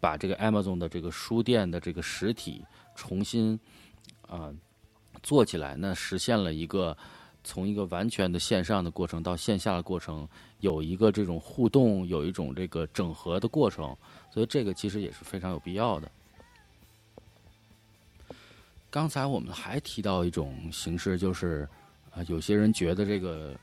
[0.00, 2.60] 把这个 Amazon 的这个书店的这个实体
[2.96, 3.56] 重新
[4.26, 4.52] 啊
[5.22, 6.96] 做起来，那实现了一个
[7.44, 10.26] 从一个完全的线上的过程到线下的过程，
[10.60, 13.96] 有一个这种互动，有一种这个整合的过程，
[14.32, 16.10] 所以这个其实也是非常有必要的。
[18.90, 21.68] 刚才我们还提到一种形式，就是
[22.10, 23.54] 啊，有些人觉得这个。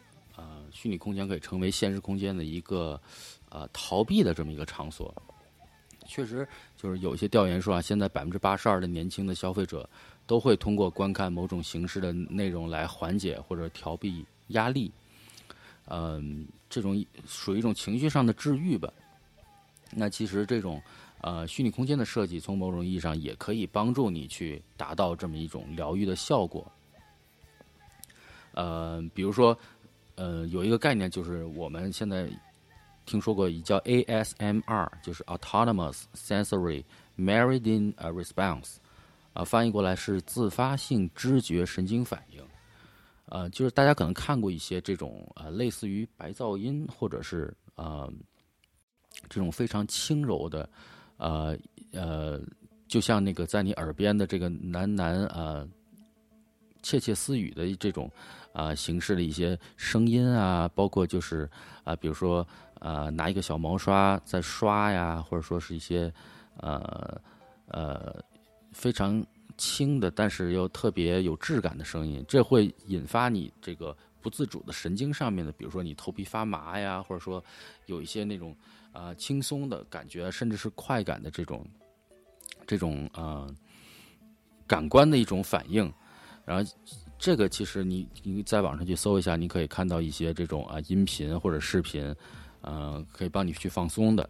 [0.73, 2.97] 虚拟空间可以成为现实空间的一个
[3.49, 5.13] 呃逃避的这么一个场所。
[6.07, 9.87] 确实，就是有些调研说啊，现在百分之八十二的年轻的消费者
[10.31, 14.89] 都会通过观看某种形式的内容来缓解或者调避压力。
[15.87, 18.89] 嗯，这种属于一种情绪上的治愈吧。
[19.91, 20.81] 那其实这种
[21.19, 26.65] 呃虚拟空间的设计，从某种意义上也可以帮助你去达到这么一种疗愈的效果。
[28.53, 29.57] 呃，比如说，
[30.15, 32.29] 呃，有一个概念就是我们现在
[33.05, 36.85] 听说过一叫 ASMR，就是 Autonomous Sensory
[37.17, 38.75] Meridian Response，
[39.33, 42.41] 啊，翻译过来是自发性知觉神经反应。
[43.25, 48.11] 呃，就是大家可能看过一些这种呃类似于白噪音或者是呃
[49.29, 50.69] 这种非常轻柔的，
[51.15, 51.57] 呃
[51.93, 52.41] 呃，
[52.89, 55.65] 就像那个在你耳边的这个喃喃呃
[56.81, 58.11] 窃窃私语的这种
[58.51, 61.49] 啊形式的一些声音啊，包括就是
[61.85, 62.45] 啊，比如说
[62.79, 66.13] 呃拿一个小毛刷在刷呀，或者说是一些
[66.57, 67.21] 呃
[67.67, 68.21] 呃
[68.71, 69.25] 非常。
[69.57, 77.43] 轻的，但是又特别有质感的声音，这会引发你这个不自主的神经上面的，比如说你头皮发麻呀，或者说
[77.85, 78.55] 有一些那种
[78.91, 81.63] 啊轻松的感觉，甚至是快感的这种
[82.65, 83.47] 这种啊
[84.65, 85.93] 感官的一种反应。
[86.43, 86.71] 然后
[87.19, 92.15] 这个其实你你在网上去搜一下，你可以看到一些这种啊音频或者视频，
[92.63, 94.27] 嗯，可以帮你去放松的。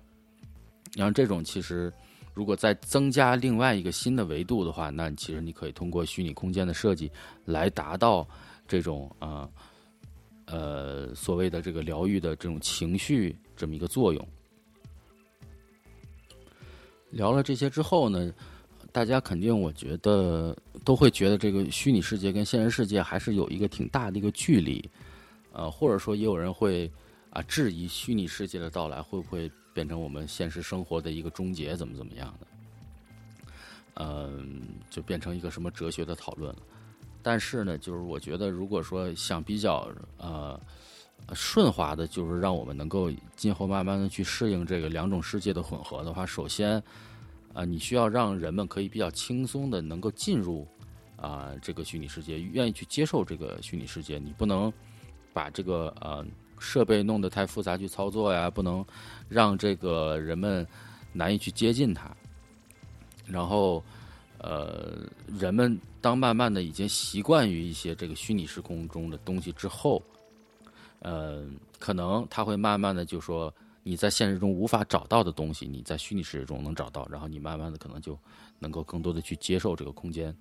[0.97, 1.93] 然后这种其实。
[2.33, 7.11] 如果再增加另外一个新的维度的话，那其实你可以通过虚拟空间的设计
[7.45, 8.27] 来达到
[8.67, 9.49] 这种啊
[10.45, 14.27] 呃所谓的这个疗愈的这种情绪这么一个作用。
[17.09, 18.33] 聊了这些之后呢，
[18.93, 20.55] 大家肯定我觉得
[20.85, 24.89] 都会觉得这个虚拟世界跟现实世界还是有一个挺大的一个距离，
[25.51, 26.89] 呃，或者说也有人会
[27.31, 29.51] 啊质疑虚拟世界的到来会不会。
[29.73, 32.47] 变成我们现实生活的一个终结，怎么怎么样的？
[33.93, 36.53] 嗯，就变成一个什么哲学的讨论。
[37.23, 40.59] 但是呢，就是我觉得，如果说想比较呃
[41.33, 46.83] 顺滑的，就是让我们能够今后慢慢的去适应这个两种世界的混合的话，首先
[47.53, 50.67] 啊，你需要让人们可以比较轻松的能够进入
[51.15, 54.19] 啊这个虚拟世界，愿意去接受这个虚拟世界。
[54.19, 54.69] 你不能
[55.31, 56.25] 把这个呃。
[56.61, 58.85] 设备弄得太复杂去操作呀，不能
[59.27, 60.65] 让这个人们
[61.11, 62.15] 难以去接近它。
[63.25, 63.83] 然后，
[64.37, 70.01] 呃，人们当慢慢的已经习惯于一些这个虚拟时空中的东西之后，
[70.99, 71.43] 呃，
[71.79, 73.51] 可能他会慢慢的就说
[73.81, 78.17] 你在现实中无法找到的东西，你在虚拟世界中能找到，然后你慢慢的可能就
[78.59, 80.35] 能够更多的去接受这个空间。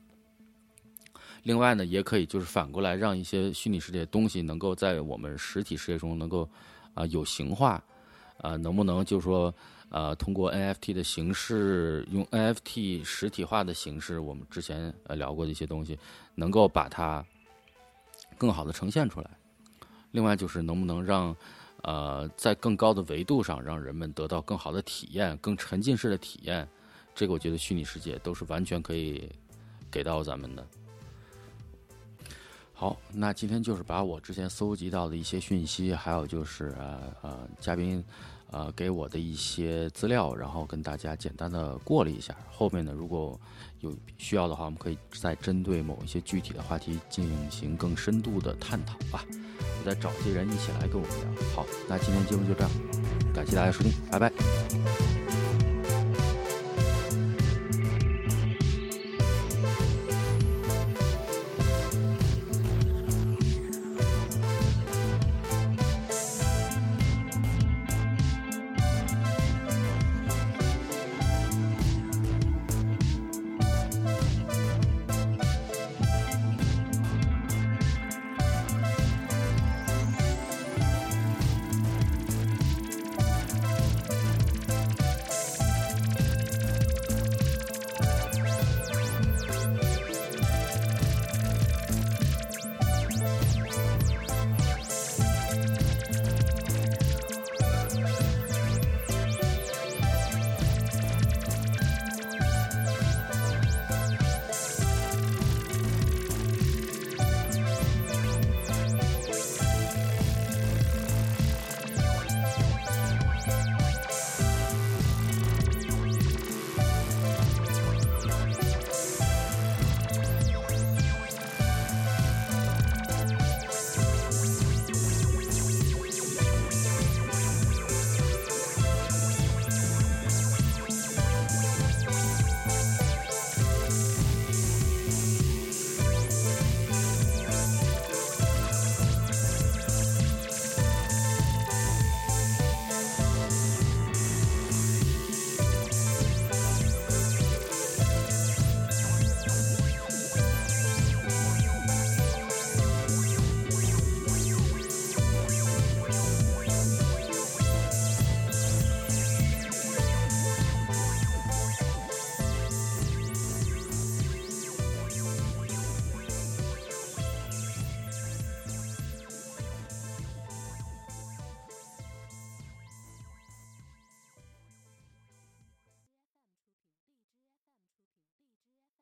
[1.42, 6.48] 另外呢，也可以就是反过来，让一些虚拟世界东西能够在我们实体世界中能够
[6.94, 7.82] 啊有形化，
[8.38, 9.54] 啊能不能就是说
[9.88, 15.98] 呃通过 NFT 的形式，用 NFT 实体化的形式，我们之前呃聊过的一些东西，
[16.34, 17.24] 能够把它
[18.36, 19.30] 更好的呈现出来。
[20.12, 21.34] 另外就是能不能让
[21.82, 26.68] 呃在更高的维度上，让人们得到更好的体验，更沉浸式的体验，
[27.14, 29.30] 这个我觉得虚拟世界都是完全可以
[29.90, 30.66] 给到咱们的。
[32.80, 38.02] 好，那今天就是把我之前搜集到的一些讯息，还有就是呃呃嘉宾
[38.50, 42.34] 呃给我的一些资料，然后跟大家简单的过了一下。
[42.50, 43.38] 后面呢，如果
[43.80, 49.26] 有需要的话，我们可以再针对某一些具体的话题进行更深度的探讨吧。
[49.60, 51.42] 我再找些人一起来跟我们聊。
[51.54, 52.70] 好，那今天节目就这样，
[53.34, 54.32] 感谢大家收听，拜拜。